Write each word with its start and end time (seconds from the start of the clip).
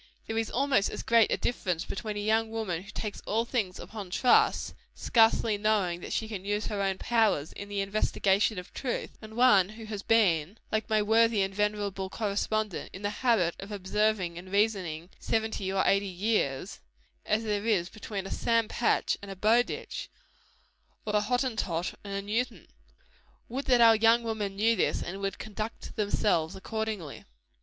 There 0.25 0.37
is 0.39 0.49
almost 0.49 0.89
as 0.89 1.03
great 1.03 1.31
a 1.31 1.37
difference 1.37 1.85
between 1.85 2.17
a 2.17 2.21
young 2.21 2.49
woman 2.49 2.81
who 2.81 2.89
takes 2.89 3.21
all 3.27 3.45
things 3.45 3.77
upon 3.77 4.09
trust, 4.09 4.73
scarcely 4.95 5.59
knowing 5.59 6.01
that 6.01 6.11
she 6.11 6.27
can 6.27 6.43
use 6.43 6.65
her 6.65 6.81
own 6.81 6.97
powers 6.97 7.53
in 7.53 7.69
the 7.69 7.81
investigation 7.81 8.57
of 8.57 8.73
truth, 8.73 9.15
and 9.21 9.35
one 9.35 9.69
who 9.69 9.85
has 9.85 10.01
been, 10.01 10.57
like 10.71 10.89
my 10.89 11.03
worthy 11.03 11.43
and 11.43 11.53
venerable 11.53 12.09
correspondent, 12.09 12.89
in 12.93 13.03
the 13.03 13.11
habit 13.11 13.55
of 13.59 13.71
observing 13.71 14.39
and 14.39 14.51
reasoning 14.51 15.11
seventy 15.19 15.71
or 15.71 15.83
eighty 15.85 16.07
years, 16.07 16.79
as 17.23 17.43
there 17.43 17.67
is 17.67 17.87
between 17.87 18.25
a 18.25 18.31
Sam 18.31 18.67
Patch 18.69 19.19
and 19.21 19.29
a 19.29 19.35
Bowditch 19.35 20.09
or 21.05 21.15
a 21.15 21.21
Hottentot 21.21 21.93
and 22.03 22.13
a 22.15 22.23
Newton. 22.23 22.65
Would 23.49 23.65
that 23.65 23.81
our 23.81 23.95
young 23.97 24.23
women 24.23 24.55
knew 24.55 24.75
this, 24.75 25.03
and 25.03 25.21
would 25.21 25.37
conduct 25.37 25.95
themselves 25.95 26.55
accordingly! 26.55 27.23